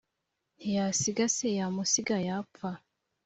[0.57, 2.69] ntiyasiga se yamusiga yapfa